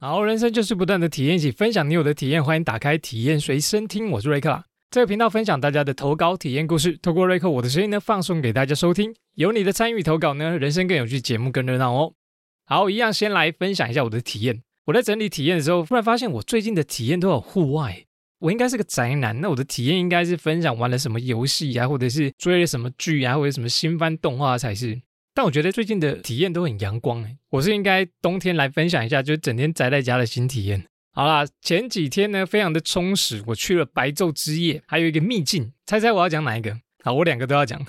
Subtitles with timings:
[0.00, 2.42] 好，人生就是不断的体验，一起分享你有的体验。
[2.42, 4.64] 欢迎打开体验随身听，我是瑞克啦。
[4.92, 9.12] 这个频道分享大家的投稿体验故事，透过瑞克我的声音呢，放送给大家收听。
[9.34, 12.12] 有你的参与投稿呢，人生更有趣，节目更热闹哦。
[12.64, 14.62] 好，一样先来分享一下我的体验。
[14.86, 18.04] 我在整理体验的时候，突然发现我最近的体验都有户外。
[18.38, 25.00] 我应该是个宅男，那我的体验应该是分享玩了什么游戏啊，或者是追了什么剧啊，或者什么新番动画才是。
[25.38, 30.84] 但我觉得最近的体验都很阳光哎，我是应该冬天来分享一下，就是整天宅在家的新体验。
[31.12, 36.76] 好啦，前几天呢非常的充实，我去了白昼之夜，还有一个秘境，猜猜我要讲哪一个？
[37.04, 37.80] 好，我两个都要讲。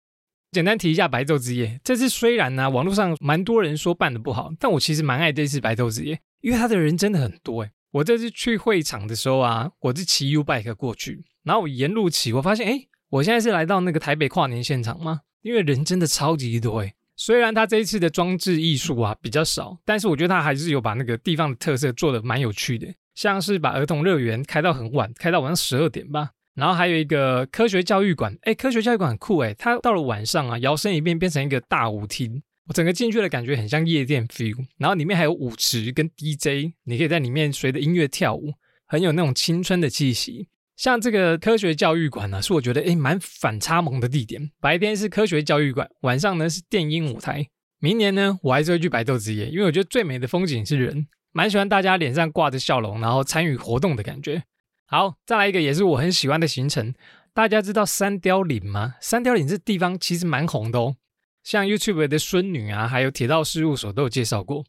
[0.52, 7.70] 简单提一下白昼之夜，这次虽然呢网络上蛮多人说办的不好，但我其实蛮爱这次白昼之夜，因为他的人真的很多哎。
[7.92, 15.22] 我这次去会场的时候啊，我是骑 U bike 过去，然后我沿路骑，我发现哎，我现在是来到那个台北跨年现场吗？
[15.42, 26.30] 因为人真的超级多诶虽然他这一次的装置艺术啊比较少，但是我觉得他还是有把那个地方的特色做的蛮有趣的，像是把儿童乐园开到很晚，开到晚上十二点吧。
[26.54, 34.56] 然后还有一个科学教育馆，哎，科学教育馆很酷哎，它到了晚上啊，摇身一变变成一个大舞厅，我整个进去的感觉很像夜店 feel。
[34.78, 38.54] 然后里面还有舞池跟 DJ，你可以在里面随着音乐跳舞，
[38.86, 40.48] 很有那种青春的气息。
[40.80, 44.50] 像这个科学教育馆呢，是我觉得诶蛮反差萌的地点。
[44.62, 47.46] 白天是科学教育馆，晚上呢是电音舞台。
[47.80, 54.42] 明年呢，我还是会去白昼之夜，因为我觉得最美的风景是人，蛮喜欢大家脸上挂着笑容，然后参与活动的感觉。
[54.86, 56.94] 好，再来一个也是我很喜欢的行程。
[57.34, 58.94] 大家知道三雕岭吗？
[59.02, 60.96] 三雕岭这地方其实蛮红的哦，
[61.44, 64.64] 像 YouTube 的孙女啊，还有铁道事务所都有介绍过。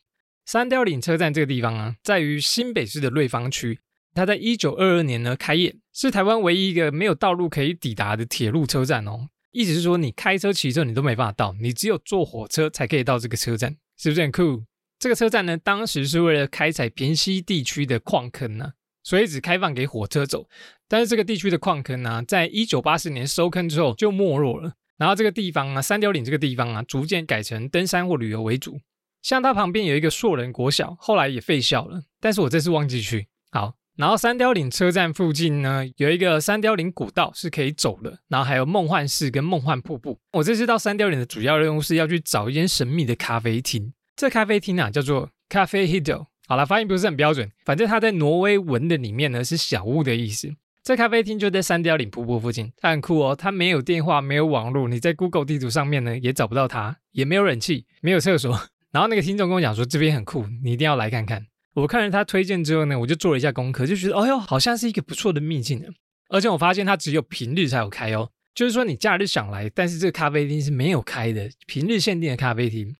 [0.46, 3.80] 三雕岭车站这个地方啊，在于新北市的瑞芳区。
[4.14, 9.30] 它在一九二二年呢开业，是台湾唯一一个没有道路可以抵达的铁路车站哦。
[9.52, 14.64] 意思是说，你开车、骑车你都没办法到，你只有坐火车才可以到这个车站，是不是很酷？
[14.98, 18.74] 这个车站呢，当时是为了开采平西地区的矿坑呢，
[19.04, 20.48] 所以只开放给火车走。
[20.88, 24.74] 但是这个地区的矿坑呢，在一九八四年收坑之后就没落了。
[24.98, 28.80] 然后这个地方啊，三雕岭这个地方啊，逐渐改成登山或旅游为主。
[29.22, 32.04] 像它旁边有一个硕人国小，后来也废校了。
[32.20, 33.28] 但是我这次忘记去。
[33.52, 33.74] 好。
[33.98, 40.20] 然后三雕岭车站附近呢，有一个三雕岭古道是可以走的，然后还有梦幻市跟梦幻瀑布。
[40.34, 46.28] 我这次到三雕岭的主要任务是要去找一间神秘的咖啡厅，这咖啡厅啊叫做咖啡 Hido。
[46.48, 50.54] 好了，发音不是很标准，反正它在挪威文的里面呢是小屋的意思。
[50.84, 58.60] 这咖啡厅就在三雕岭瀑布附近，它很酷哦，它没有电话，没有网络，你在 Google 地图上面呢也找不到它，也没有冷气，没有厕所。
[58.92, 61.46] 然后那个听众跟我讲说这边很酷，你一定要来看看。
[61.74, 65.88] 我看了他推荐之后呢，我就做了一下功课，就觉得，哦哟，好像是一个不错的秘境呢。
[66.30, 72.96] 而且我发现它只有平日才有开哦，就是说你假日想来，但是这个咖啡厅是没有开的，平日限定的咖啡厅。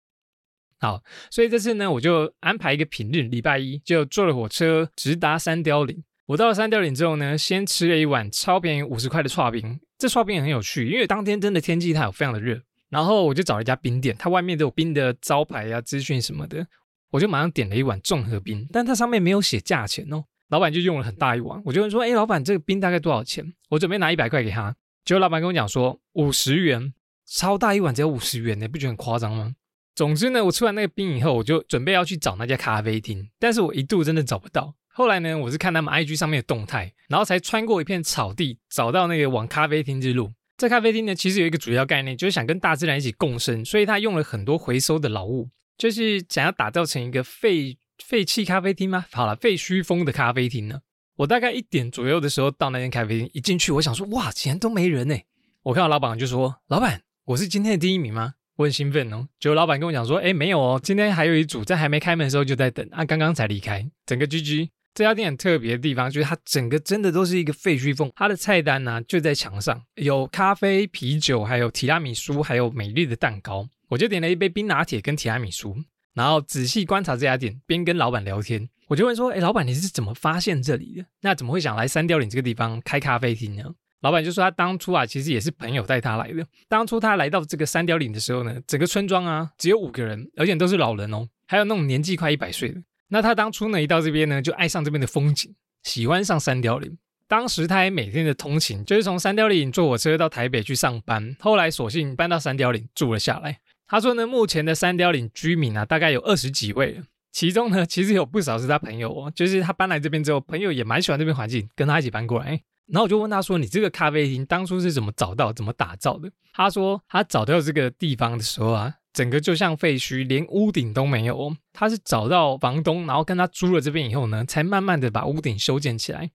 [0.78, 6.02] 好，所以这次呢，我就安排一个平日，礼拜一就坐了火车直达三雕岭。
[6.26, 16.66] 我到了三雕岭之后呢，先吃了一碗超便宜五十块的串冰，这串冰也很有趣，因为当天真的天气它有非常的热，然后我就找了一家冰店，它外面都有冰的招牌啊、资讯什么的。
[17.12, 20.24] 我就马上点了一碗综合冰，但它上面没有写价钱哦。
[20.48, 24.74] 老板就用了很大一碗，我就问说：“哎，老板，这个冰大概多少钱？”我准备拿一百块给他，
[25.04, 26.92] 结果老板跟我讲说五十元，
[27.26, 29.54] 超大一碗只要五十元，你不觉得很夸张吗？
[29.94, 34.74] 总之呢，我吃完那个冰以后，我就准备要去找那家咖啡厅，但是我一度真的找不到。
[34.88, 40.32] 后来呢，我是看他们 IG 上面的动态，然后才穿过一片草地，找到那个往咖啡厅之路。
[40.58, 45.48] 这咖啡厅呢，其实有一个主要概念，就是想跟大自然一起共生，所以他用了很多回收的老物。
[45.76, 49.06] 就是想要打造成一个废废弃咖啡厅吗？
[49.10, 50.80] 好了，废墟风的咖啡厅呢？
[51.16, 55.16] 我大概一点左右的时候到那间咖啡厅，一进去我想说，哇，竟然都没人呢！
[55.62, 59.28] 我看到老板就说：“老板，我是今天的第一名吗？”我很兴奋哦。
[59.38, 68.10] 结果老板跟我讲说：“哎，没有哦，今天还有一组在还没开门的时候就在等啊，刚刚才离开。”整个 GG 这家店很特别的地方，就是它整个真的都是一个废墟风。
[68.16, 73.68] 它的菜单呢就在墙上，有咖啡、啤酒，还有提拉米苏，还有美丽的蛋糕。
[73.92, 75.76] 我就点了一杯冰拿铁跟提拉米苏，
[76.14, 78.66] 然后仔细观察这家店，边跟老板聊天。
[78.88, 81.04] 我就问说：“哎，老板，你是怎么发现这里的？
[81.20, 83.64] 那怎么会想来三雕岭这个地方开咖啡厅呢？”
[84.00, 86.42] 老板就说：“他当初啊，其实也是朋友带他来的。
[86.68, 92.82] 当初他来到这个三雕岭的时候呢，整个村庄啊只有五个人，而且都是老人哦，还有那种年纪快一百岁的。
[93.08, 96.96] 那他当初呢一到这边呢，就爱上这边的风景，喜欢上三雕岭。
[97.28, 103.58] 当时他还每天的通勤就是从三雕岭坐火车到台北去上班，后来索性搬到三雕岭住了下来。”
[103.92, 112.62] 他说呢，目前的三雕岭居民啊，大概有二十几位，其中呢，其实有不少是他朋友哦，就是他搬来这边之后，朋友也蛮喜欢这边环境，跟他一起搬过来。
[112.86, 121.54] 然后我就问他说：“你这个咖啡厅当初是怎么找到、怎么打造的？”他说他找到这个地方的时候啊，整个就像废墟，连屋顶都没有。
[121.74, 126.30] 他是找到房东，然后跟他租了这边以后呢，才慢慢的把屋顶修建起来，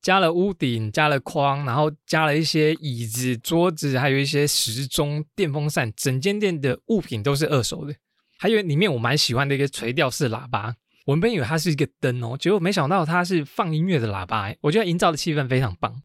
[0.00, 7.94] 加了屋顶，加了框，然后加了一些椅子、桌子，还有一些时钟、电风扇，整间店的物品都是二手的。
[8.38, 10.74] 还有里面我蛮喜欢的一个垂吊式喇叭，
[11.06, 16.02] 我原本以为它是一个灯哦，结果没想到它是放音乐的喇叭，我觉得营造的气氛非常棒。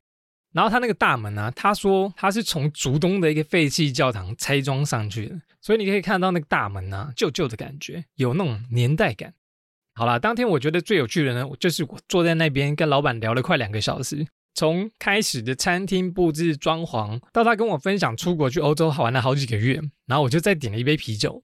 [0.52, 5.36] 然后他那个大门呢，他说他是从竹东的一个废弃教堂拆装上去的。
[5.60, 9.34] 所以你可以看到那个大门啊，旧旧的感觉，有那种年代感。
[9.96, 14.26] 好了，当天我觉得最有趣的呢，就是我坐在那边跟老板聊了快两个小时，
[14.56, 21.44] 从开始的餐厅布置装潢，到他跟我分享出国去欧洲好玩了好几个月，然后我就再点了一杯啤酒，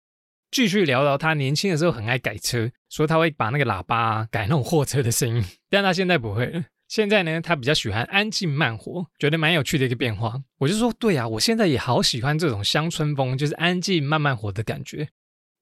[0.49, 6.65] 继续聊到他年轻的时候很爱改车，说他会把那个喇叭改那种货车的声音，但他现在不会了。
[6.87, 10.41] 现在呢，他比较喜欢安静慢活，觉得蛮有趣的一个变化。
[10.57, 15.07] 我就说，对啊，我现在也好喜欢这种乡村风，就是安静慢慢活的感觉。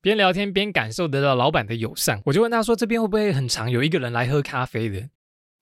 [0.07, 5.09] 边聊天边感受得到老板的友善，我就问他说，这边会不会很常有一个人来喝咖啡的？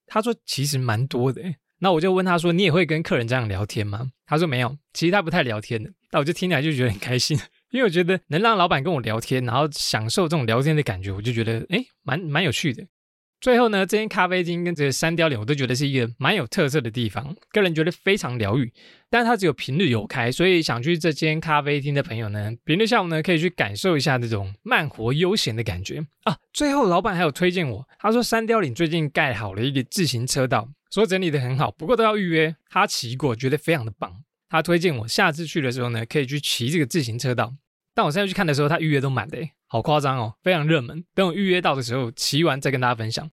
[0.06, 1.42] 他说其实蛮多的。
[1.78, 4.10] 那我就问他说，你也会跟客人这样聊天吗？
[4.24, 5.90] 他说没有，其实他不太聊天的。
[6.10, 7.38] 那我就听起来就觉得很开心，
[7.70, 12.82] 因为我觉得能让老板跟我聊天，然后享受这种聊天的感觉，我就觉得哎，蛮蛮有趣的。
[13.40, 18.72] 最后呢，这间咖啡厅跟这个山雕岭，我都觉得是一个蛮有特色的地方，个人觉得非常疗愈。
[19.08, 26.36] 但是它只有平日有开，所以想去这间咖啡厅的朋友呢，平日下午呢可以去感受一下这种慢活悠闲的感觉啊。
[26.52, 32.56] 最后老板还有推荐我，他说山雕岭最近盖好了一个自行车道，说整理的很好，不过都要预约。
[32.68, 34.24] 他骑过，觉得非常的棒。
[34.48, 37.54] 他推荐我下次去的时候呢，可以去骑这个自行车道。
[37.94, 39.38] 但我现在去看的时候，他预约都满的，
[39.68, 41.04] 好夸张哦，非常热门。
[41.14, 43.28] 等我预约到的时候，骑完再跟大家分享。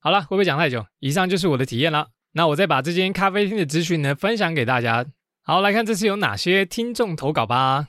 [0.00, 0.86] 好了，会不会讲太久？
[1.00, 2.08] 以上就是我的体验了。
[2.32, 5.06] 那我再把这间咖啡厅的资讯呢分享给大家。
[5.42, 7.88] 好，来看这次有哪些听众投稿吧。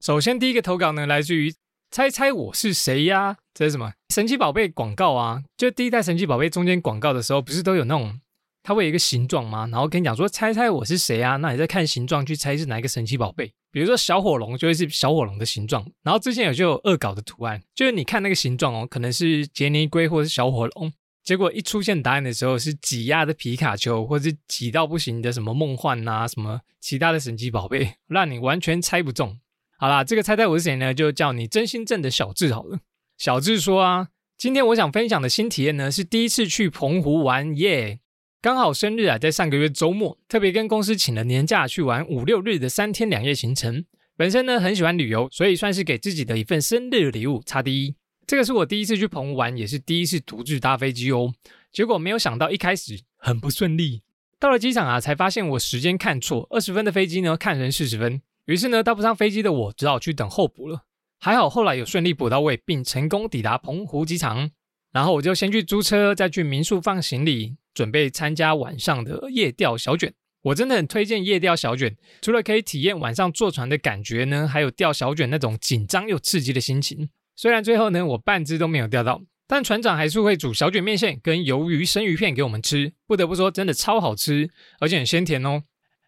[0.00, 1.52] 首先，第一个投稿呢，来自于
[1.90, 3.36] 猜猜我是谁呀？
[3.52, 5.42] 这是什么神奇宝贝广告啊？
[5.56, 8.20] 就第一代神奇宝贝中间广告的时候，不是都有那种？
[8.66, 9.68] 它会有一个形状吗？
[9.70, 11.36] 然后跟你讲说，猜猜我是谁啊？
[11.36, 13.52] 那你再看形状去猜是哪一个神奇宝贝。
[13.70, 15.88] 比如说小火龙就会是小火龙的形状。
[16.02, 20.92] 然后之前有就有恶搞的图案，就是你看那个形状哦，可能是杰尼龟或者是小火龙，
[21.22, 29.38] 结果一出现答案的时候是挤压的皮卡丘，或是挤到不行的什么梦幻啊，什么其他的神奇宝贝，让你完全猜不中。
[29.78, 30.92] 好啦，这个猜猜我是谁呢？
[30.92, 32.80] 就叫你真心镇的小智好了。
[33.16, 38.00] 小智说啊，今天我想分享的新体验呢，是第一次去澎湖玩耶。
[38.42, 43.84] 刚好生日啊，在上个月周末，特别跟公司请了年假去玩五六日的三天两夜行程。
[44.16, 47.42] 本身呢很喜欢旅游，所以算是给自己的一份生日礼物。
[47.44, 47.96] 差第一，
[48.26, 51.34] 这个是我第一次去澎湖玩，也是第一次独自搭飞机哦。
[51.72, 54.02] 结果没有想到，一开始很不顺利。
[54.38, 58.22] 到了机场啊，才发现我时间看错，二十分的飞机呢看成四十分。
[58.44, 60.84] 于是呢，搭不上飞机的我只好去等候补了。
[61.18, 64.50] 还好后来有顺利补到位，并成功抵达澎湖机场。
[64.92, 67.56] 然后我就先去租车，再去民宿放行李。
[67.76, 71.94] 准备参加晚上的夜钓小卷，我真的很推荐夜钓小卷。
[72.22, 77.10] 除了可以体验晚上坐船的感觉呢，还有钓小卷那种紧张又刺激的心情。
[77.36, 82.94] 虽然最后呢我半只都没有钓到，但船长还是会煮小卷面线跟鱿鱼生鱼片给我们吃。
[83.06, 84.48] 不得不说，真的超好吃，
[84.80, 85.64] 而且很鲜甜哦。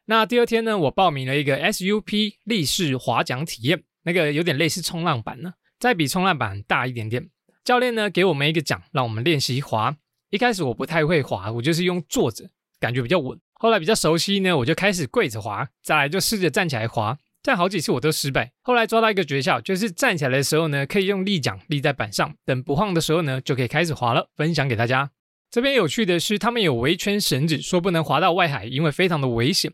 [0.06, 7.28] 那第二天呢，我报名了一个 SUP 立式划桨体验，那个有点类似冲浪板呢，再比冲浪板大一点点。
[7.62, 9.98] 教练呢给我们一个桨，让我们练习划。
[10.30, 12.44] 一开始我不太会滑，我就是用坐着，
[12.78, 13.38] 感觉比较稳。
[13.54, 18.52] 后来比较熟悉呢，我就开始跪着滑，再来就试着站起来滑，但好几次我都失败。
[18.60, 24.28] 后来抓到一个诀窍，就是站起来的时候呢，可以用立桨立在板上，等不晃的时候呢，就可以开始滑了。
[24.36, 25.10] 分享给大家。
[25.50, 29.72] 这边有趣的是，他们有围圈绳子，说不能滑到外海，因为非常的危险。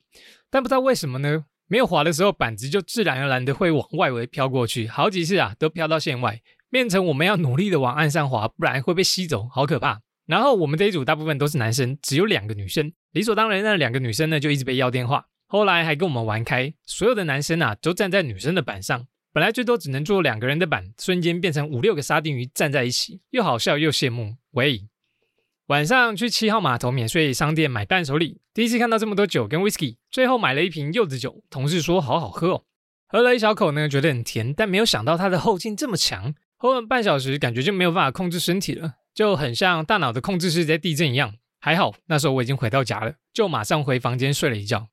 [0.49, 10.01] 但不知道为什么呢，没有滑的时候，板子就自然而然的会往外围飘过去，好几次啊，都飘到线外，变成我们要努力的往岸上滑，不然会被吸走，好可怕。
[10.27, 12.93] 然后我们这一组大部分都是男生，只有两个女生。
[13.13, 15.27] 理所当然，那两个女生呢就一直被要电话。
[15.47, 19.07] 后来还跟我们玩开，所有的男生啊都站在女生的板上。
[19.33, 24.37] 本来最多只能坐两个人的板，瞬间变成五六个沙丁鱼站在一起，又好笑又羡慕。
[24.53, 24.87] 喂，
[25.67, 31.43] 晚上去七号码头免税商店买伴手礼，第一次看到这么多酒跟 whisky，最后买了一瓶柚子酒。
[31.51, 32.65] 同事说好好喝哦，
[33.09, 36.35] 喝了一小口呢，觉得很甜，但没有想到它的后劲这么强。
[36.57, 38.95] 喝了半小时，感觉就没有办法控制身体了。
[39.15, 44.89] 就很像大脑的控制室在地震一样，还好那时候我已经回到家了，就马上回房间睡了一觉。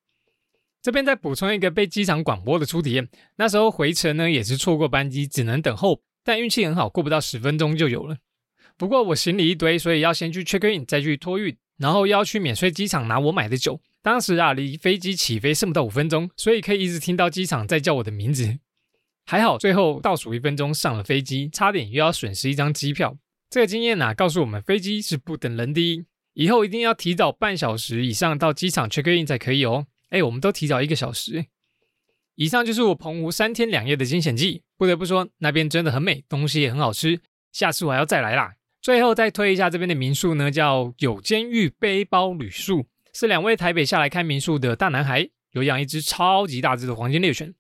[0.82, 8.18] 这边再补充一个被机场广播的初体验，那时候回程呢也是错过班机，只能等候，但运气很好，过不到十分钟就有了。
[8.78, 13.80] 不过我行李一堆，所以要先去 check in，再去托运，然后要去免税机场拿我买的酒。
[14.02, 18.58] 当时啊，离飞机起飞剩不到五分钟，所以可以一直听到机场在叫我的名字。
[19.26, 23.18] 还好，最后倒数一分钟上了飞机，差点又要损失一张机票。
[23.52, 26.06] 这个经验呐，告诉我们飞机是不等人的，
[26.36, 29.88] 以后一定要提早半小时以上到机场 check in 才可以哦。
[30.08, 31.48] 哎，我们都提早一个小时。
[32.36, 37.20] 以上就是我澎湖三天两夜的惊险记，不得不说那边真的很美，东西也很好吃，
[37.52, 38.54] 下次我还要再来啦。
[38.82, 47.54] 最后再推一下这边的民宿呢，叫有监狱背包旅宿，是两位台北下来开民宿的大男孩，有养一只超级大只的黄金猎犬。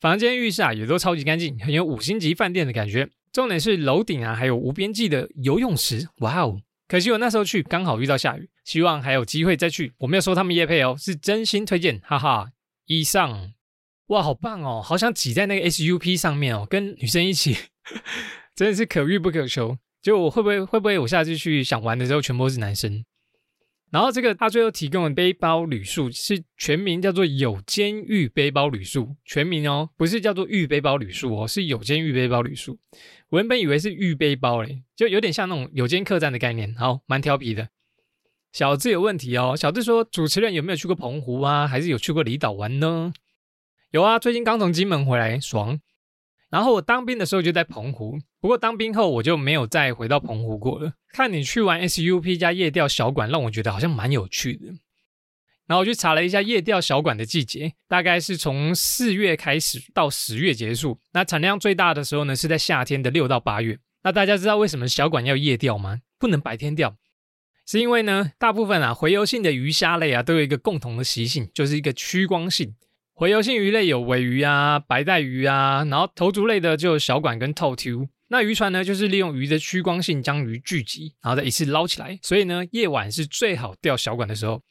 [0.00, 3.10] 房间、浴室啊也都超级干净，很有五星级饭店的感觉。
[3.32, 6.60] 重点是楼顶啊还有无边际的游泳池，哇哦！
[6.86, 9.92] 可惜我那时候去刚好遇到下雨，希望还有机会再去。
[9.98, 12.50] 我没有收他们夜配哦，是真心推荐，哈哈。
[12.86, 13.52] 以上，
[14.06, 17.56] 哇，好棒哦，好想挤在那个 SUP 上面哦，跟女生一起，
[18.56, 19.76] 真的是可遇不可求。
[20.00, 23.04] 就我会不会会不会我下次去想玩的时候，全部都是男生？
[23.90, 32.78] 然后这个他最后提供的背包旅宿是全名叫做有监狱背包旅宿，全名哦，不是叫做狱背包旅宿哦，是有监狱背包旅宿。
[33.30, 37.68] 我原本以为是狱背包嘞，就有点像那种有间客栈的概念，好，蛮调皮的。
[38.52, 43.12] 小智有问题哦，小智说主持人有没有去过澎湖啊，还是有去过离岛玩呢？
[43.90, 45.80] 有啊，最近刚从金门回来，爽。
[46.50, 50.92] 然后我当兵的时候就在澎湖，不过当兵后我就没有再回到澎湖过了。
[51.12, 54.66] 看你去玩 SUP 加夜钓小馆，让我觉得好像蛮有趣的。
[55.66, 60.98] 然后我去查了一下夜钓小馆的季节，大概是从四月开始到十月结束。
[61.12, 63.78] 那产量最大的时候呢，是在夏天的六到八月。
[64.02, 66.00] 那大家知道为什么小馆要夜钓吗？
[66.18, 66.96] 不能白天钓，
[67.66, 72.74] 是因为呢，大部分啊洄游性的鱼虾类啊都有一个共同的习性，就是一个趋光性。
[73.18, 78.06] 洄游性鱼类有尾鱼啊、白带鱼啊，然后头足类的就有小管跟透 Q。
[78.28, 82.16] 那渔船呢，就是利用鱼的趋光性将鱼聚集，然后再一次捞起来。
[82.22, 84.62] 所以呢，夜晚是最好钓小管的时候。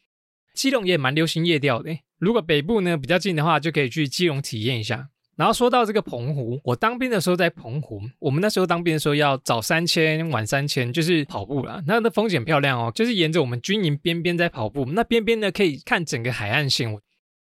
[0.56, 5.10] 基隆也蛮流行夜钓的，如果北部呢比较近的话，就可以去基隆体验一下。
[5.36, 11.84] 然后说到这个澎湖，我当兵的时候在澎湖，我们那时候当兵的时候要早三千晚三千，就是跑步啦。
[11.86, 16.98] 那那风景漂亮哦，就是沿着我们军营边边在跑步，那边边呢可以看整个海岸线。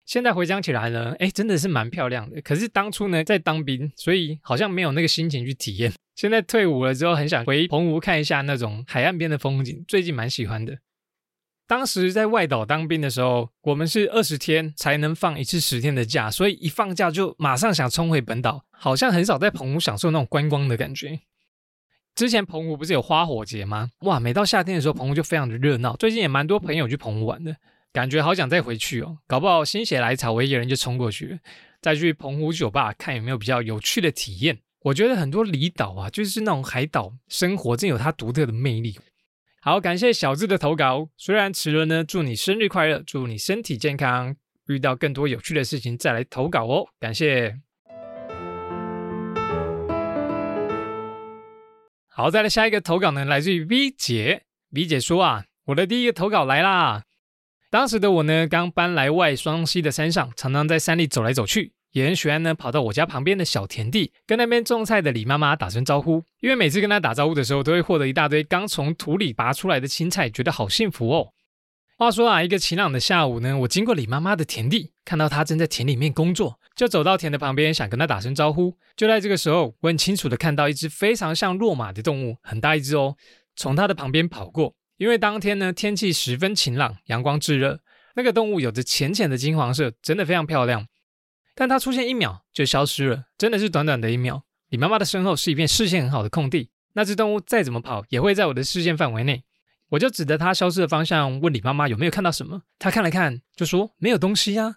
[0.07, 2.41] 现在回想起来呢，哎，真的是蛮漂亮的。
[2.41, 5.93] 可是当初呢，在当兵，所以好像没有那个心情去体验。
[6.15, 10.79] 现在退伍了之后，很想回澎湖看一下那种海岸边的风景，最近蛮喜欢的。
[11.67, 21.19] 当时在外岛当兵的时候，我们是二十天才能放一次十天的假，所以一放假就马上想冲回本岛，好像很少在澎湖享受那种观光的感觉。
[22.15, 23.91] 之前澎湖不是有花火节吗？
[24.03, 25.97] 哇，每到夏天的时候，澎湖就非常的热闹。
[25.97, 27.57] 最近也蛮多朋友去澎湖玩的。
[27.97, 31.41] 感觉好想再回去哦，搞不好心血来潮，我一个人就冲过去，
[31.81, 34.59] 再去澎湖酒吧看有没有比较有趣的体验。
[34.83, 38.99] 我觉得很多离岛啊，就是那种海岛生活，真有它独特的魅力。
[39.63, 44.37] 好，感谢小智的投稿，虽然迟了呢，祝你生日快乐，祝你身体健康，
[44.67, 46.89] 遇到更多有趣的事情再来投稿哦。
[47.01, 47.57] 感谢。
[52.11, 57.05] 好，再来下一个投稿呢，来自于 V 姐，V 姐说啊，我的第一个投稿来啦。
[57.69, 66.23] 当时的我呢，刚搬来外双溪的山上，常常在山里走来走去，也很喜欢呢跑到我家旁边的小田地，跟那边种菜的李妈妈打声招呼。
[66.41, 71.33] 因为每次跟她打招呼的时候，都会获得一大堆刚从土里拔出来的青菜，觉得好幸福哦。
[71.99, 78.77] 话说啊，一个晴朗的下午呢，我经过李妈妈的田地，看到她正在田里面工作，就走到田的旁边，想跟她打声招呼。
[78.95, 83.17] 就在这个时候，我很清楚的看到一只非常像骆马的动物，很大一只哦，
[83.57, 84.75] 从她的旁边跑过。
[84.97, 87.81] 因为当天呢，天气十分晴朗，阳光炙热，
[88.15, 90.87] 那个动物有着浅浅的金黄色，真的非常漂亮。
[91.55, 94.45] 但它出现一秒就消失了，真的是短短的一秒。
[94.69, 99.45] 李妈妈的身后是一片视线很好的空地，那只动物再怎么跑也会在我的视线范围内。
[99.91, 104.77] 我就指着它消失的方向问李妈妈有没有看到什么，她看了看就说没有东西呀。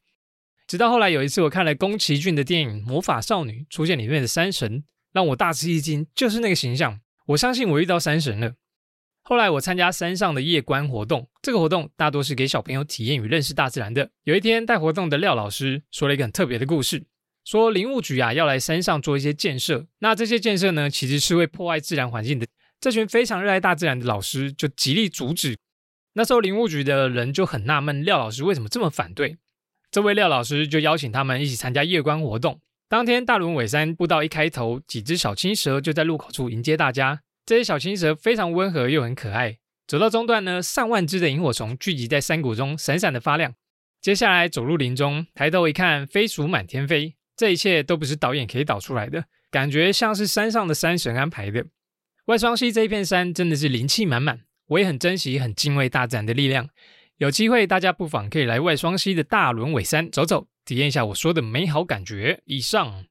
[0.68, 7.00] 直到后来有一次我看了宫崎骏的电影《魔法少女》，出现里面的山神，让我大吃一惊，就是那个形象。
[7.26, 8.54] 我相信我遇到山神了。
[9.30, 14.10] 后来我参加山上的夜观活动，这个活动大多是给小朋友体验与认识大自然的。
[14.24, 17.06] 有一天带活动的廖老师说了一个很特别的故事，
[17.46, 22.48] 说林务局啊要来山上做一些建设，那这些建设呢其实是会破坏自然环境的。
[22.80, 25.60] 这群非常热爱大自然的老师就极力阻止。
[26.14, 29.38] 那时候林务局的人就很纳闷，廖老师为什么这么反对？
[29.92, 32.60] 这位廖老师就邀请他们一起参加夜观活动。
[32.88, 37.22] 当天大轮尾山步道一开头，几只小青蛇就在路口处迎接大家。
[37.50, 39.58] 这些小青蛇非常温和又很可爱。
[39.88, 43.56] 走到中段呢，上万只的萤火虫聚集在山谷中，闪闪的发亮。
[44.00, 47.16] 接下来走入林中，抬头一看，飞鼠满天飞。
[47.36, 51.66] 这一切都不是导演可以导出来的，感觉像是山上的山神安排的。
[52.26, 56.70] 外双溪这一片山真的是灵气满满，我也很珍惜、很敬畏大自然的力量。
[57.18, 62.44] 有机会大家不妨可以来外双溪的大轮尾山走走，体验一下我说的美好感觉。
[62.46, 63.06] 以上，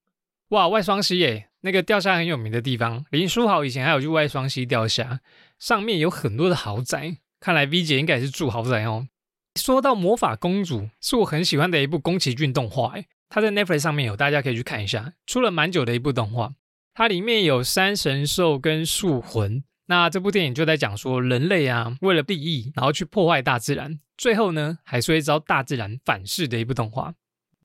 [0.50, 5.20] 哇，外双溪耶，那个钓虾很有名的地方，林书豪以前还有去外双溪钓虾，
[5.58, 9.08] 上面有很多的豪宅，看来 V 姐应该是住豪宅哦。
[9.56, 16.54] 说到魔法公主，是我很喜欢的一部宫崎骏动画，哎，它在 Netflix 上面有，大家可以去看一下，出了蛮久的一部动画，
[16.94, 19.64] 它里面有山神兽跟树魂。
[19.86, 27.14] 那这部电影就在讲说，人类啊，为了利益，然后去破坏大自然，最后呢，还是会遭大自然反噬的一部动画。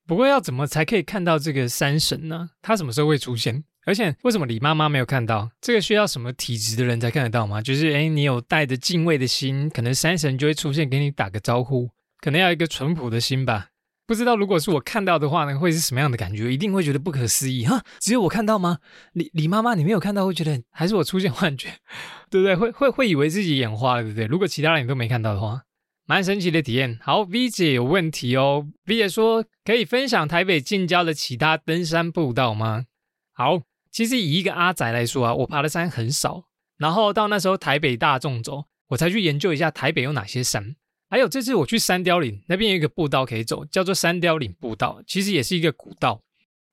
[0.08, 2.50] 不过要怎么才可以看到这个山神呢？
[2.62, 3.64] 他什么时候会出现？
[3.86, 5.52] 而且为什么李妈妈没有看到？
[5.60, 7.62] 这个需要什么体质的人才看得到吗？
[7.62, 11.90] 就是哎，你有带着敬畏的心，可能山神就会出现给你打个招呼。
[12.20, 13.68] 可能要一个淳朴的心吧。
[14.06, 16.54] 不知道如果是我看到的话呢，会是什么样的感觉？
[16.54, 17.84] 一定会觉得不可思议哈！
[18.00, 18.80] 只有我看到吗？
[19.14, 21.70] 李李妈妈，你没有看到，会觉得还是我出现幻觉，
[22.30, 22.56] 对不对？
[22.56, 24.26] 会会会以为自己眼花了，对不对？
[24.26, 25.62] 如果其他人都没看到的话，
[26.06, 26.98] 蛮神奇的体验。
[27.02, 28.68] 好，V 姐有问题哦。
[28.86, 32.86] V 姐说可以分享台北近郊的其他登山步道吗？
[33.34, 33.62] 好。
[33.94, 36.46] 其实以一个阿宅来说啊，我爬的山很少。
[36.78, 40.76] 然后到那时候台北大众走，我才去研究一下台北有哪些山。
[41.10, 46.22] 还有这次我去山雕岭那边有一个步道可以走，叫做山雕岭步道，其实也是一个古道。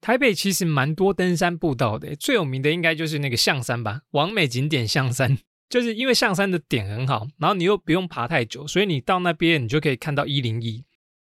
[0.00, 5.36] 台北其实蛮多登山步道的，最有名的应该就是那个象山吧，完美景点象山，
[5.68, 10.82] 就是因为象山的点很好，然后你又不用爬太久，所以你到那边你就可以看到一零一。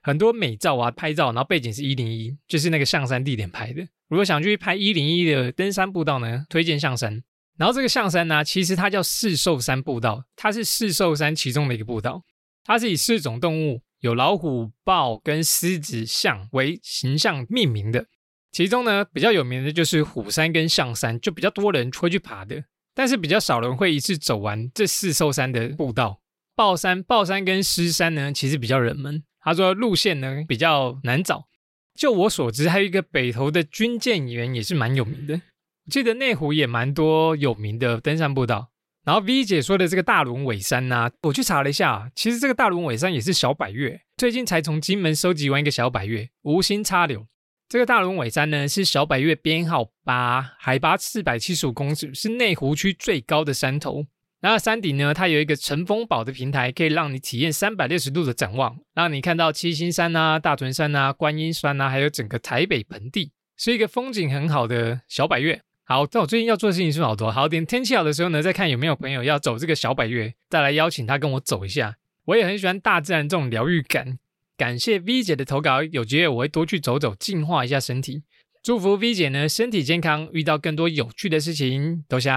[0.02, 3.86] 很多美照啊，拍照，然后背景是一零一，就是那个象山地点拍的。
[4.08, 7.22] 如果想去拍一零一的登山步道呢，推荐象山。
[7.58, 12.22] 然后这个象山呢，其实它叫四兽山步道，它是四兽山其中的一个步道。
[12.64, 18.06] 它是以四种动物，有老虎、豹跟狮子、象为形象命名的。
[18.50, 22.64] 其中呢，比较有名的就是虎山跟象山，就比较多人会去爬的。
[22.94, 26.20] 但是比较少人会一次走完这四兽山的步道。
[26.56, 29.22] 豹山、豹山跟狮山呢，其实比较冷门。
[29.50, 31.46] 他说路线呢比较难找，
[31.98, 35.34] 就我所知，还有一个北投的军舰园也是蛮有名的。
[35.34, 38.70] 我记得内湖也蛮多有名的登山步道。
[39.04, 47.26] 然后 V 姐说的这个大轮尾山呐，我去查了一下，其实这个大轮尾山也是小百岳，最近才从金门收集完一个小百岳，无心插柳。
[47.68, 54.06] 这个大轮尾山呢是小百岳编号八，海拔四百七十五公尺，是内湖区最高的山头。
[54.42, 65.60] 那山顶呢，它有一个乘风堡的平台，可以让你体验三百六十度的展望，让你看到七星山啊、大屯山啊、观音山啊，还有整个台北盆地，是一个风景很好的小百岳。
[65.84, 71.96] 好，但我最近要做的事情是好多，好点天气好的时候呢，再看有没有朋友要走这个小百岳，再来邀请他跟我走一下。
[72.26, 74.18] 我也很喜欢大自然这种疗愈感。
[74.56, 78.22] 感谢 V 姐的投稿，有机会我会多去走走，净化一下身体。
[78.62, 82.04] 祝福 V 姐呢身体健康，遇到更多有趣的事情。
[82.08, 82.30] 多谢。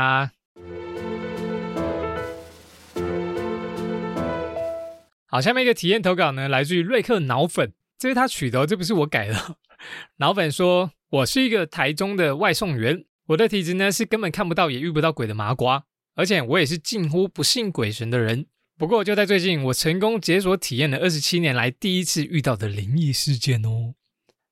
[5.33, 9.57] 好，下面一个体验投稿呢，来自于瑞克脑粉，这是他取的，这不是我改的。
[10.17, 18.45] 脑粉说：“我是一个台中的外送员，我的体质呢是根本看不到也遇不到鬼的麻瓜，而且我也是近乎不信鬼神的人。
[18.77, 23.95] 不过就在最近，我成功解锁体验了二十七年来第一次遇到的灵异事件哦。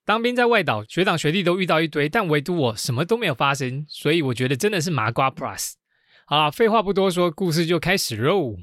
[0.04, 5.74] 当兵在外岛，学长学弟都遇到一堆，但唯独我什么都没有发生，所以我觉得真的是麻瓜 plus。
[6.26, 8.56] 好了，废话不多说，故事就开始喽。”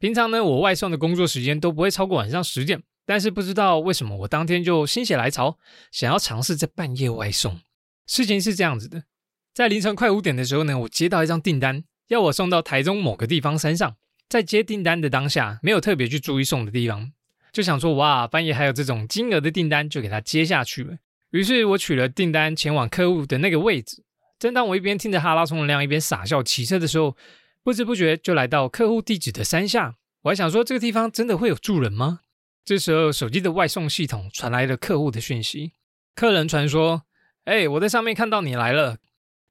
[0.00, 5.58] 平常呢，我外送的工作时间都不会超过晚上十点，但是不知道为什么我当天就心血来潮，
[5.92, 7.60] 想要尝试在半夜外送。
[8.06, 9.04] 事情是这样子的，
[9.52, 13.94] 在凌晨快五点的时候呢，我接到一张订单，要我送到台中某个地方山上。
[14.26, 17.12] 在接订单的当下，没有特别去注意送的地方，
[17.52, 20.96] 就想说哇，半夜还有这种金额的订单，就给他接下去了。
[21.32, 24.02] 于是我取了订单，前往客户的那个位置。
[24.38, 27.14] 正当我一边听着哈拉充能量，一边傻笑骑车的时候。
[27.62, 32.20] 不知不觉就来到客户地址的山下，我还想说这个地方真的会有住人吗？
[32.64, 35.72] 这时候手机的外送系统传来了客户的讯息，
[36.14, 37.02] 客人传说
[37.44, 38.98] ：“哎，我在上面看到你来了，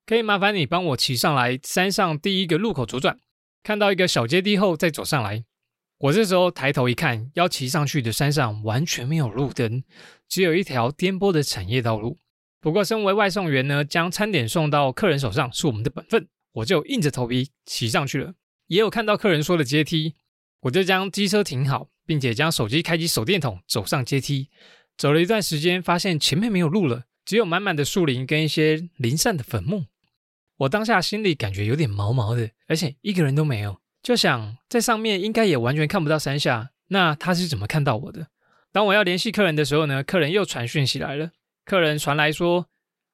[0.05, 3.19] 可以麻烦你帮我骑上来山上第一个路口左转，
[3.61, 5.45] 看到一个小阶梯后再走上来。”
[5.99, 9.83] 我这时候抬头一看，要骑上去的山上完全没有路灯，
[10.29, 12.17] 只有一条颠簸的产业道路。
[12.61, 16.27] 不过身为外送员呢，将餐点送到客人手上是我们的本分。
[16.53, 18.33] 我就硬着头皮骑上去了，
[18.67, 20.15] 也有看到客人说的阶梯，
[20.61, 24.49] 我就将机车停好，并且将手机开启手电筒，走上阶梯。
[24.97, 29.85] 走了一段时间，发现前面没有路了，只有满满的树林跟一些零散的坟墓。
[30.57, 38.27] 我当下心里感觉有点毛毛的，而且一个人都没有，就想在上面应该也完全看不到山下，那他是怎么看到我的？
[38.73, 41.31] 当我要联系客人的时候呢，客人又传讯息来了，
[41.63, 42.67] 客人传来说：“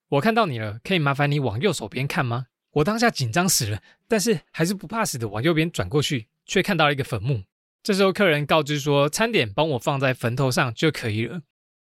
[0.10, 7.44] 我看到你了，可以麻烦你往右手边看吗？”我当下紧张死了，但是还是不怕死的往右边转过去，却看到了一个坟墓。
[7.82, 11.42] 这时候客人告知说，餐点帮我放在坟头上就可以了。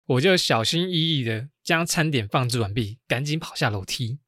[0.06, 4.20] 我就小心翼翼的将餐点放置完毕，赶紧跑下楼梯。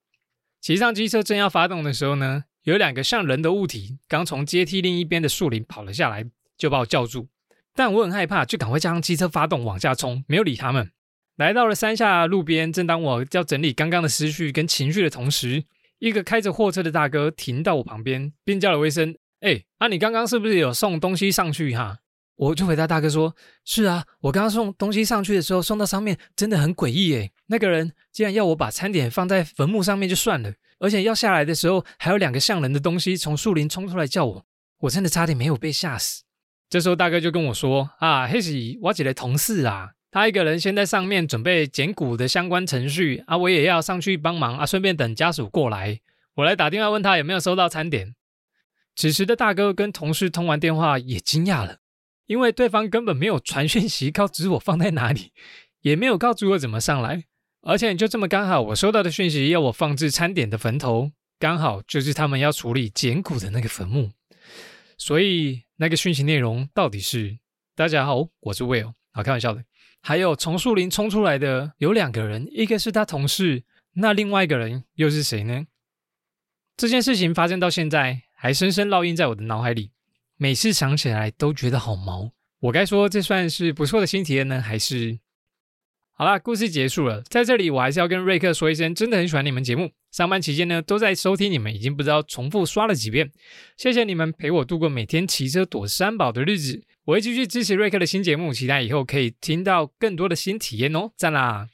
[0.60, 6.26] 骑上机车正要发动的时候呢，有两个像人的物体刚从阶梯另一边的树林跑了下来，
[6.58, 7.30] 就把我叫住。
[7.74, 10.92] 但我很害怕，就赶快将机车发动往下冲，没有理他们。
[11.38, 15.64] 来到了山下路边，正当我要整理刚刚的思绪跟情绪的同时，
[16.02, 22.00] 一个开着货车的大哥停到我旁边，并叫了我一声：“哎，啊，你刚刚是不是有送东西上去哈？”
[22.38, 27.32] 我就回答大哥说：“是啊，我刚刚送东西上去的时候，送到上面真的很诡异诶。
[27.46, 34.46] 那个人竟然要我把餐点放在坟墓上面就算了，而且要下来的时候，还有两个像人的东西从树林冲出来叫我，
[34.80, 36.24] 我真的差点没有被吓死。”
[36.68, 46.02] 这时候大哥就跟我说：“啊，黑是我姐的同事啊，他一个人先在上面准备捡骨的相关程序啊，我也要上去帮忙啊，顺便等家属过来，
[46.36, 48.14] 我来打电话问他有没有收到餐点。”
[48.94, 51.78] 此时的大哥跟同事通完电话也惊讶了。
[52.28, 55.34] 因为对方根本没有传讯息告知我放在哪里，
[55.82, 57.26] 也没有告知我怎么上来，
[57.62, 64.12] 而且就这么刚好，我收到的讯息要我放置餐点的坟头，刚好就是他们要处理捡骨的那个坟墓，
[64.98, 67.40] 所以那个讯息内容到底是：
[67.76, 69.64] 大家好，我是 Will，好开玩笑的。
[70.02, 75.68] 还有从树林冲出来的有两个人，一个是他同事，那另外一个人又是谁呢？
[76.76, 79.92] 这件事情发生到现在，还深深烙印在我的脑海里。
[80.38, 85.20] 每次想起来都觉得好毛，我该说这算是不错的新体验呢，还是？
[86.14, 93.32] 好啦，故事结束了，在这里我还是要跟瑞克说一声，真的很喜欢你们节目，上班期间呢都在收听你们，已经不知道重复刷了几遍，
[93.78, 101.68] 谢谢你们陪我度过每天骑车躲山宝的日子，我会继续支持瑞克的新节目，期待以后可以听到更多的新体验哦，赞啦！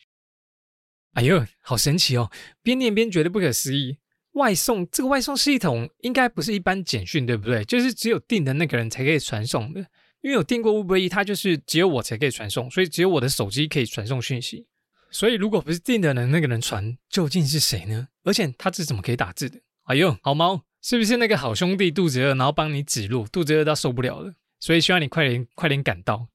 [1.14, 2.32] 哎呦，好神奇哦，
[2.64, 3.98] 边念边觉得不可思议。
[4.34, 7.66] 外送这个外送系统应该不是一般简讯，对不对？
[7.66, 9.82] 就是只有订的那个人才可以传送的。
[10.22, 14.68] 因为有订过 Uber E，它就是只有我才可以传送，所以只有我的手机可以传送讯息。
[15.12, 18.08] 所以如果不是订的人，那个人传究竟是谁呢？
[18.24, 19.60] 而且他是怎么可以打字的？
[19.84, 26.28] 哎呦，好猫，是不是那个好兄弟肚子饿，然后帮你指路，肚子饿到受不了了，所以希望你快点快点赶到。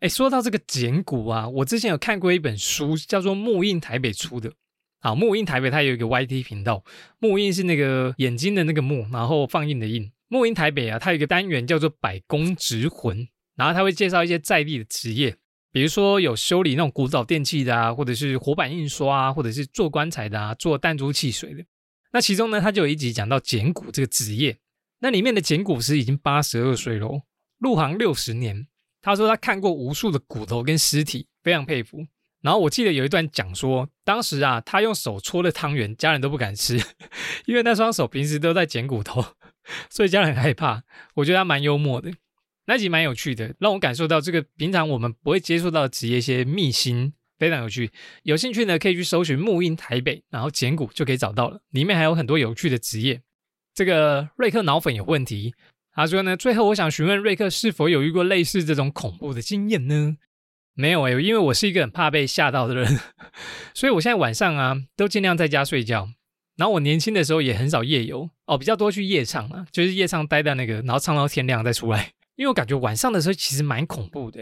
[0.00, 4.52] 哎，说到这个简骨啊，我之前有看过一本书，叫做木印台北出的。
[5.00, 6.84] 好，木印台北它有一个 YT 频道，
[7.18, 10.10] 木印是那个眼睛的那个木，然后放映的印。
[10.28, 15.36] 木印台北啊，它有一个单元叫做百工职魂，然后它会介绍一些在地的职业，
[15.72, 21.64] 比如说有修理那种古早电器的啊，或者是活版印刷啊，或者是做棺材的啊，做弹珠汽水的。
[22.12, 24.58] 那其中呢，它就有一集讲到捡骨这个职业，
[25.00, 27.22] 那里面的捡骨师已经八十二岁喽，
[27.58, 28.66] 入行六十年。
[29.00, 32.06] 他说他看过无数的骨头跟尸体，非常佩服。
[32.40, 36.76] 然后我记得有一段讲说，当时啊，他用手搓的汤圆，家人都不敢吃，
[37.46, 39.24] 因为那双手平时都在捡骨头，
[39.90, 40.84] 所以家人很害怕。
[41.14, 42.12] 我觉得他蛮幽默的，
[42.66, 47.90] 那集蛮有趣的，让我感受到这个平常我们不会接触到的职业一些秘辛，非常有趣。
[48.22, 53.20] 有兴趣呢，可以去搜寻木印台北，然后捡骨就可以找到了，里面还有很多有趣的职业。
[53.74, 55.54] 这个瑞克脑粉有问题，
[55.98, 60.16] 他说呢，最后我想询问瑞克是否有遇过类似这种恐怖的经验呢？
[60.74, 63.00] 没有哎，因为我是一个很怕被吓到的人，
[63.74, 66.08] 所以我现在晚上啊都尽量在家睡觉。
[66.56, 72.12] 然后我年轻的时候也很少夜游哦，比较多去夜唱啊，就是夜唱待在那个，然后唱到天亮再出来。
[72.36, 74.40] 因为我感觉晚上的时候其实蛮恐怖的，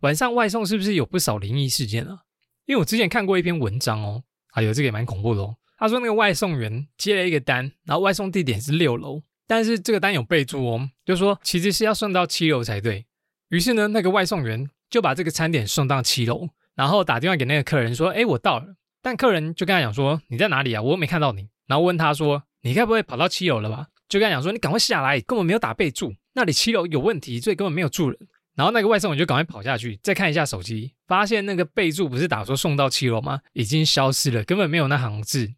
[0.00, 2.20] 晚上外送是不是有不少灵异事件啊？
[2.64, 5.56] 因为我之前看过一篇文章哦，还有这个也蛮恐怖的哦。
[5.76, 13.06] 他说那个外送员接了一个单，然后外送地点是六楼，但是这个单有备注哦，就说其实是要送到七楼才对。
[13.48, 14.68] 于是呢，那个外送员。
[14.88, 20.80] 就把这个餐点送到七楼，然后打电话给那个客人说：“哎，我到了。”但客人就跟他讲说：“你在哪里啊？
[20.80, 28.16] 我又没看到你。”然后问他说：“你该不会跑到七楼了吧？”就跟他讲说：“你赶快下来，根本没有打备注，那里七楼有问题，所以根本没有住人。”
[28.54, 33.40] 然后那个外送员就赶快跑下去，再看一下手机，发现那个备注不是打说送到七楼吗？
[33.52, 35.52] 已经消失了，根本没有那行字。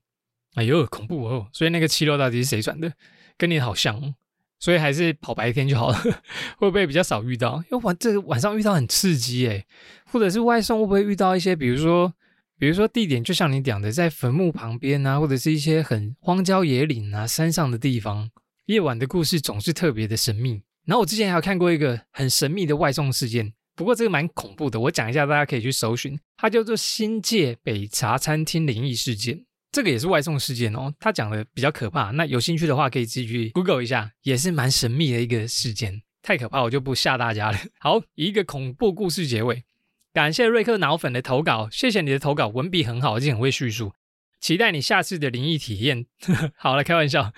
[0.54, 1.48] 哎呦，恐怖哦！
[1.52, 2.90] 所以那个七楼到底是谁传的？
[3.38, 4.14] 跟你好像。
[4.60, 5.96] 所以还是跑白天就好了，
[6.58, 7.62] 会不会比较少遇到？
[7.70, 9.64] 因为晚这个晚上遇到很刺激诶，
[10.06, 12.12] 或者是外送会不会遇到一些，比如说，
[12.58, 18.28] 比如说地点就像你讲的，在坟墓旁边啊，或者是一些很荒郊野岭啊、山上的地方，
[18.66, 20.62] 夜晚的故事总是特别的神秘。
[20.86, 29.44] 然后我之前还有看过一个很神秘的外送事件，不过这个蛮恐怖的，我讲一下，大家可以去搜寻，它叫做新界北茶餐厅灵异事件。
[29.70, 32.10] 这个也是外送事件哦，他讲的比较可怕。
[32.10, 36.02] 那有兴趣的话，可以自己去 Google 一下，也是蛮神秘的一个事件。
[36.22, 37.58] 太可怕，我就不吓大家了。
[37.80, 39.64] 好，以一个恐怖故事结尾。
[40.12, 43.92] 感谢瑞克脑粉的投稿，谢谢你的投稿，文笔很好，而且很会叙述。
[44.40, 46.06] 期待你下次的灵异体验。
[46.56, 47.32] 好了，开玩笑。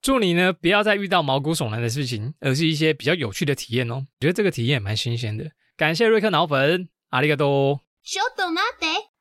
[0.00, 3.94] 祝你呢不要再遇到毛骨悚然的事情，而是一些比较有趣的体验哦。
[3.96, 5.50] 我觉得这个体验蛮新鲜的。
[5.76, 7.80] 感谢瑞克脑粉，阿里嘎多。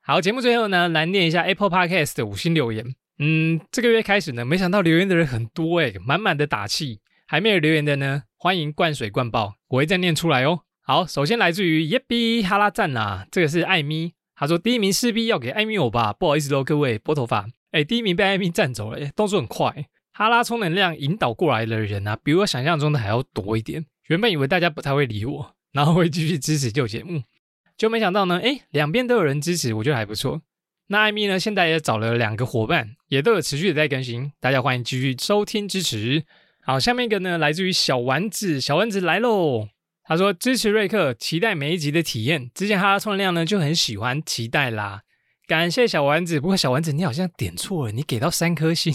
[0.03, 2.95] 好，节目最后呢，来念一下 Apple Podcast 的五星留言。
[3.19, 7.01] 嗯，这个月开始呢，没想到留言的人很多诶，满满的打气。
[7.27, 10.61] 还没有留言的呢，欢迎灌水灌爆，我会再念出来哦。
[10.81, 17.47] 好，首先来自于耶比哈拉赞呐，这个是艾米，他说第一名势必要给艾米我吧，不好意思喽，各位拨头发。
[17.69, 19.85] 哎，第一名被艾米占走了，动作很快。
[20.11, 23.85] 哈拉充能量引导过来的人啊，比我想象中的还要多一点。
[24.07, 27.21] 原本以为大家不太会理我，然后会继续支持旧节目，
[27.77, 30.41] 就没想到呢，哎，两边都有人支持，我觉得还不错。
[30.87, 36.25] 那艾米呢，现在也找了两个伙伴，也都有持续的在更新，大家欢迎继续收听支持。
[36.63, 39.69] 好，下面一个呢，来自于小丸子，小丸子来喽。
[40.03, 42.51] 他说支持瑞克，期待每一集的体验。
[42.53, 45.03] 之前哈拉充量呢就很喜欢，期待啦。
[45.47, 48.93] 感谢小丸子，不过小丸子你好像点错了，你给到三颗星。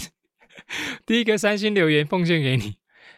[1.07, 2.75] 第一个三星留言奉献给你。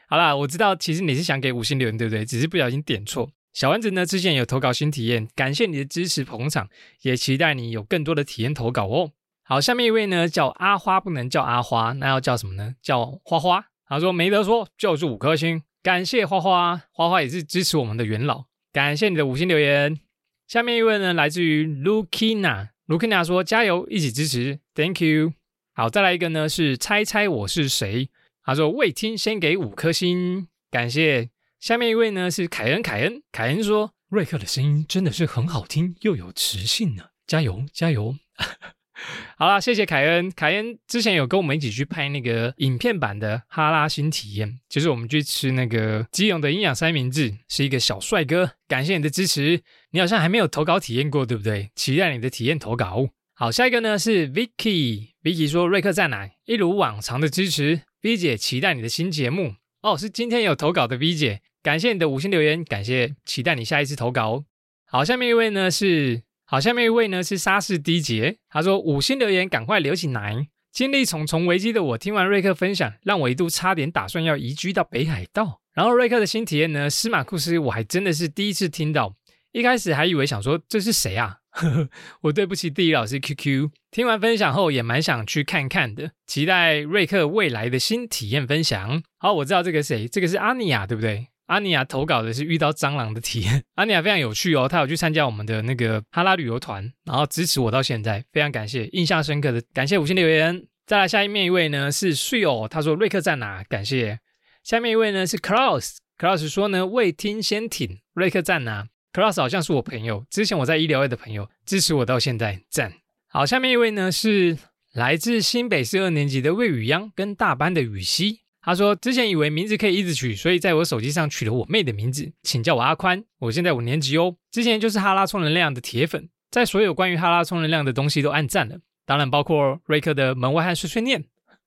[0.09, 2.25] 好啦，我知道其实你是想给五星留言，对不对？
[2.25, 3.29] 只是不小心点错。
[3.59, 6.69] 小丸子呢之前有投稿新体验，感谢你的支持捧场，
[7.03, 9.11] 也期待你有更多的体验投稿哦。
[9.43, 12.77] 好，下面一位呢叫阿花，不能叫阿花，那要叫什么呢？
[12.81, 13.67] 叫花花。
[13.89, 15.65] 他说没得说，就是五颗星。
[15.83, 19.99] 感谢花花，花花也是支持我们的元老，感谢你的五星留言。
[20.47, 22.69] 下面一位呢来自于 Lukina。
[22.87, 25.33] 卢克娜说加油，一起支持，Thank you。
[25.75, 28.09] 好，再来一个呢，是猜猜我是谁？
[28.45, 31.31] 他说未听先给五颗星，感谢。
[31.61, 38.15] 下面一位呢是凯恩，凯恩，凯恩说瑞克的声音真的是很好听，又有磁性呢，加油加油。
[39.37, 40.31] 好啦，谢谢凯恩。
[40.31, 48.53] 凯恩之前有跟我们一起去拍那个影片版的哈拉新体验，就是我们去吃那个基隆的营养三明治，是一个小帅哥。
[48.67, 51.71] 感谢你的支持，你好像还没有投稿体验过，对不对？
[51.77, 53.09] 期待你的体验投稿。
[53.35, 56.29] 好，下一个呢是 Vicky，Vicky 说瑞克在哪？
[56.45, 59.55] 一如往常的支持，V 姐期待你的新节目。
[59.81, 64.45] 哦，是今天有投稿的 V 姐，感谢你的五星留言，感谢，期待你下一次投稿。
[64.87, 66.23] 好，下面一位呢是。
[66.51, 70.49] 好，下面一位呢是沙士 D 杰，他说五星留言赶快留起来。
[70.73, 75.61] 经历重重危机的我，听完瑞克分享，让我一度差点打算要移居到北海道。
[75.75, 79.15] 然后瑞克的新体验呢，司马库斯我还真的是第一次听到，
[79.59, 81.39] 一开始还以为想说这是谁啊？
[82.23, 83.71] 我对不起地理老师 QQ。
[83.91, 89.03] 听完分享后也蛮想去看看的，期待瑞克未来的新体验分享。
[89.19, 91.27] 好，我知道这个谁，这个是阿尼亚，对不对？
[91.47, 100.65] 阿尼亚投稿的是遇到蟑螂的体验， 阿尼亚非常有趣哦，他有去参加我们的那个哈拉旅游团，然后支持我到现在，非常感谢，印象深刻的，感谢五星留言。
[100.87, 103.65] 再来下一面一位呢是睡哦，他说瑞克在哪？
[103.65, 104.21] 感谢。
[104.63, 108.87] 下面一位呢是 Klaus，Klaus 说呢未听先挺，瑞克在哪
[109.19, 112.93] Plus 好像是我朋友，之前我在医疗院的朋友，支持我到现在，赞。
[113.27, 114.57] 好，下面一位呢是
[114.93, 118.43] 来自新北市二年级的魏雨央跟大班的雨熙。
[118.63, 123.25] 他说：“之前以为名字可以一直取，所以在我手机上取了我妹的名字，请叫我阿宽。
[123.41, 124.37] 我现在五年级哦。
[124.53, 131.25] 之前就是哈拉充能量的铁粉，在所有关于哈拉充能量的东西都按赞了，当然包括瑞克的门外汉碎碎念。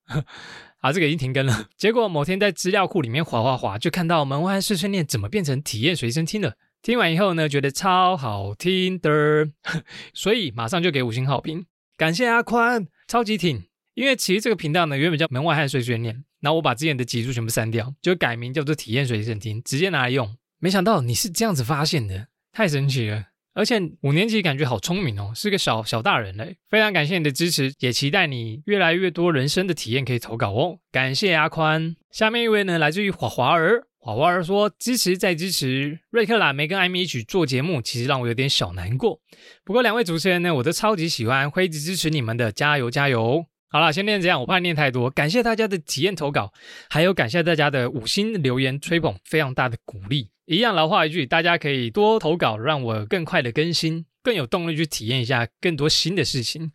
[0.80, 1.68] 啊，这个已经停更了。
[1.76, 6.56] 结果某天在资料库里面滑滑滑，就看到门外汉碎碎念怎么变成体验随身听了。
[6.82, 9.50] 听完以后呢，觉得超好听的，
[10.14, 11.66] 所以马上就给五星好评，
[11.96, 13.64] 感谢阿宽，超级挺。
[13.94, 20.36] 因为其实这个频道呢，原本叫门外汉碎碎念。”然后我把之前的集数全部删掉，就改名叫做体验随身听，直接拿来用。
[20.58, 23.26] 没想到你是这样子发现的，太神奇了！
[23.54, 26.58] 而且五年级感觉好聪明哦，是个小小大人嘞。
[26.68, 30.80] 非常感谢你的支持，也期待你越来越多人生的体验可以投稿哦。
[30.92, 31.96] 感谢阿宽。
[32.10, 36.00] 下面一位呢，来自于华华儿，华华儿说支持再支持。
[36.10, 39.22] 瑞克啦没跟艾米一起做节目，其实让我有点小难过。
[39.64, 43.46] 不过两位主持人呢，我都超级喜欢，会一直支持你们的，加油加油！
[43.70, 45.08] 好了，先念这样，我怕念太多。
[45.12, 46.52] 感谢大家的体验投稿，
[46.90, 50.32] 还有感谢大家的五星留言吹捧，非常大的鼓励。
[50.46, 56.72] 一样老话一句，大家可以多投稿，让我更快的更新，更有动力去体验一下更多新的事情。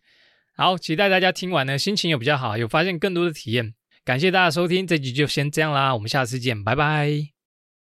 [0.55, 3.73] 好，期待大家听完呢，心情有比较好，有发现更多的体验。
[4.07, 7.36] 感谢大家收听，这集就先这样啦，我们下次见，拜拜。